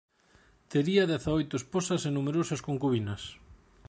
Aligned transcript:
Tería 0.71 1.09
dezaoito 1.11 1.55
esposas 1.61 2.01
e 2.07 2.09
numerosas 2.11 2.63
concubinas. 2.67 3.21